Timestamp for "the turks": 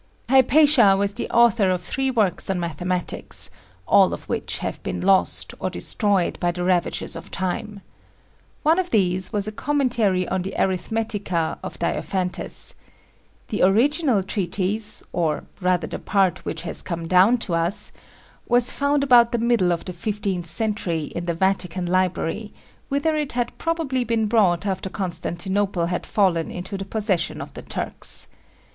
27.53-28.27